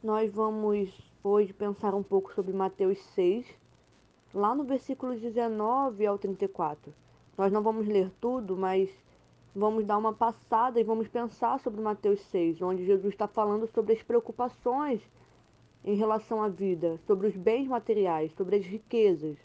[0.00, 3.44] Nós vamos hoje pensar um pouco sobre Mateus 6,
[4.32, 6.94] lá no versículo 19 ao 34.
[7.36, 8.88] Nós não vamos ler tudo, mas
[9.52, 13.92] vamos dar uma passada e vamos pensar sobre Mateus 6, onde Jesus está falando sobre
[13.92, 15.02] as preocupações
[15.84, 19.36] em relação à vida, sobre os bens materiais, sobre as riquezas.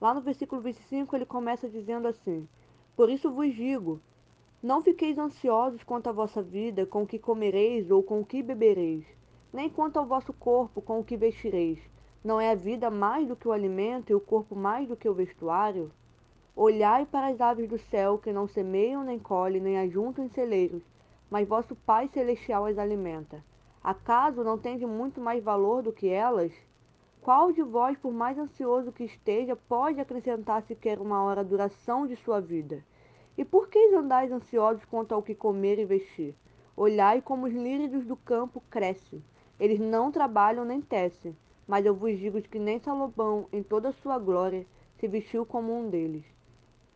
[0.00, 2.48] Lá no versículo 25 ele começa dizendo assim:
[2.96, 4.00] Por isso vos digo,
[4.62, 8.42] não fiqueis ansiosos quanto à vossa vida, com o que comereis ou com o que
[8.42, 9.04] bebereis,
[9.52, 11.78] nem quanto ao vosso corpo, com o que vestireis.
[12.22, 15.08] Não é a vida mais do que o alimento e o corpo mais do que
[15.08, 15.90] o vestuário?
[16.54, 20.82] Olhai para as aves do céu, que não semeiam, nem colhem, nem ajuntam em celeiros,
[21.30, 23.44] mas vosso Pai Celestial as alimenta.
[23.82, 26.52] Acaso não tende muito mais valor do que elas?
[27.22, 32.06] Qual de vós, por mais ansioso que esteja, pode acrescentar sequer uma hora a duração
[32.06, 32.84] de sua vida?
[33.36, 36.34] E por que andais ansiosos quanto ao que comer e vestir?
[36.76, 39.22] Olhai como os lírios do campo crescem.
[39.58, 41.36] Eles não trabalham nem tecem.
[41.66, 44.66] Mas eu vos digo que nem Salomão, em toda a sua glória,
[44.98, 46.24] se vestiu como um deles.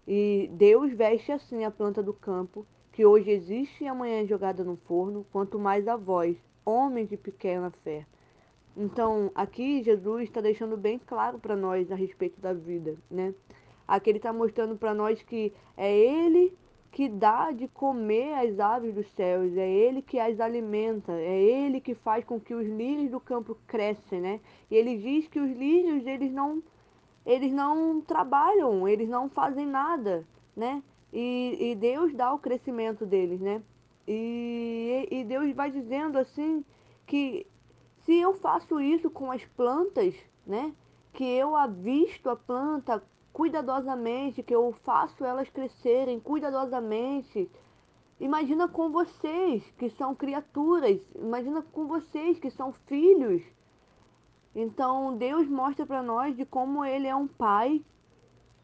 [0.07, 4.65] E Deus veste assim a planta do campo, que hoje existe e amanhã é jogada
[4.65, 8.07] no forno, quanto mais a vós, homens de pequena fé.
[8.77, 13.35] Então, aqui Jesus está deixando bem claro para nós a respeito da vida, né?
[13.87, 16.57] Aqui ele está mostrando para nós que é Ele
[16.93, 21.81] que dá de comer às aves dos céus, é Ele que as alimenta, é Ele
[21.81, 24.41] que faz com que os lírios do campo crescem, né?
[24.71, 26.63] E ele diz que os lírios, eles não,
[27.25, 30.83] eles não trabalham, eles não fazem nada, né?
[31.11, 33.63] E, e Deus dá o crescimento deles, né?
[34.07, 36.63] E, e Deus vai dizendo assim
[37.07, 37.47] que
[38.05, 40.15] se eu faço isso com as plantas,
[40.47, 40.75] né?
[41.15, 43.03] Que eu avisto a planta
[43.33, 47.51] cuidadosamente, que eu faço elas crescerem cuidadosamente.
[48.21, 53.43] Imagina com vocês que são criaturas, imagina com vocês que são filhos.
[54.55, 57.83] Então Deus mostra para nós de como Ele é um pai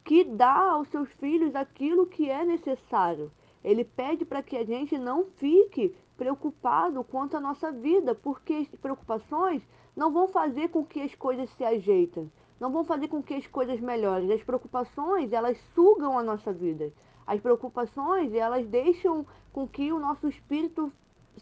[0.04, 3.32] que dá aos seus filhos aquilo que é necessário.
[3.64, 9.62] Ele pede para que a gente não fique preocupado quanto à nossa vida, porque preocupações
[9.96, 13.46] não vão fazer com que as coisas se ajeitem não vão fazer com que as
[13.46, 14.32] coisas melhorem.
[14.32, 16.92] As preocupações, elas sugam a nossa vida.
[17.26, 20.92] As preocupações, elas deixam com que o nosso espírito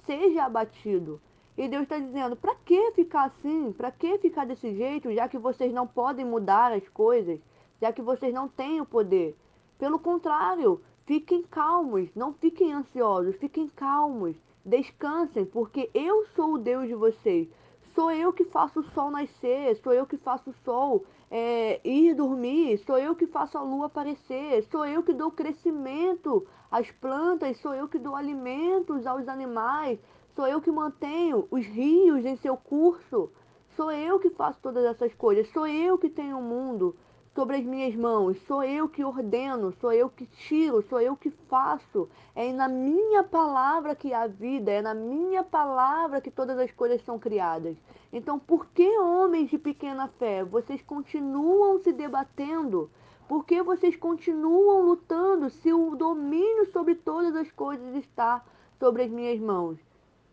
[0.05, 1.21] seja abatido.
[1.57, 3.73] E Deus está dizendo: para que ficar assim?
[3.73, 7.41] Para que ficar desse jeito, já que vocês não podem mudar as coisas,
[7.81, 9.37] já que vocês não têm o poder?
[9.79, 16.89] Pelo contrário, fiquem calmos, não fiquem ansiosos, fiquem calmos, descansem, porque eu sou o Deus
[16.89, 17.49] de vocês.
[17.97, 22.13] Sou eu que faço o sol nascer, sou eu que faço o sol é, ir
[22.13, 27.59] dormir, sou eu que faço a lua aparecer, sou eu que dou crescimento às plantas,
[27.59, 29.99] sou eu que dou alimentos aos animais,
[30.35, 33.33] sou eu que mantenho os rios em seu curso,
[33.75, 36.95] sou eu que faço todas essas coisas, sou eu que tenho o mundo
[37.37, 41.31] sobre as minhas mãos, sou eu que ordeno, sou eu que tiro, sou eu que
[41.31, 42.09] faço.
[42.35, 47.05] É na minha palavra que há vida, é na minha palavra que todas as coisas
[47.05, 47.77] são criadas.
[48.11, 52.91] Então, por que homens de pequena fé, vocês continuam se debatendo?
[53.29, 58.43] Por que vocês continuam lutando se o domínio sobre todas as coisas está
[58.81, 59.79] sobre as minhas mãos?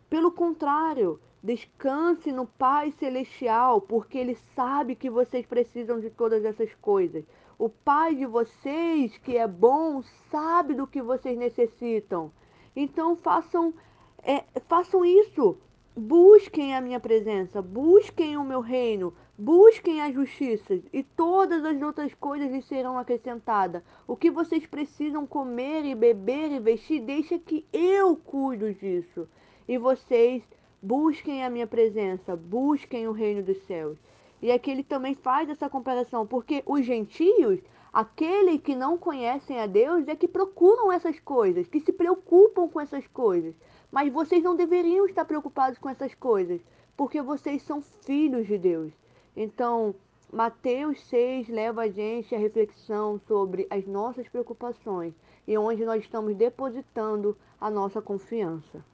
[0.08, 6.72] Pelo contrário, Descanse no Pai Celestial, porque Ele sabe que vocês precisam de todas essas
[6.76, 7.22] coisas.
[7.58, 10.00] O Pai de vocês, que é bom,
[10.30, 12.32] sabe do que vocês necessitam.
[12.74, 13.74] Então façam,
[14.22, 15.58] é, façam isso.
[15.94, 22.14] Busquem a minha presença, busquem o meu reino, busquem a justiça e todas as outras
[22.14, 23.82] coisas lhes serão acrescentadas.
[24.06, 29.28] O que vocês precisam comer e beber e vestir, deixa que eu cuido disso.
[29.68, 30.42] E vocês
[30.86, 33.96] Busquem a minha presença, busquem o reino dos céus.
[34.42, 37.58] E aqui ele também faz essa comparação, porque os gentios,
[37.90, 42.78] aqueles que não conhecem a Deus, é que procuram essas coisas, que se preocupam com
[42.78, 43.54] essas coisas.
[43.90, 46.60] Mas vocês não deveriam estar preocupados com essas coisas,
[46.94, 48.92] porque vocês são filhos de Deus.
[49.34, 49.94] Então,
[50.30, 55.14] Mateus 6 leva a gente à reflexão sobre as nossas preocupações
[55.48, 58.84] e onde nós estamos depositando a nossa confiança.